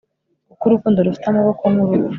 [0.49, 2.09] kuko urukundo rufite amaboko nk'urupfu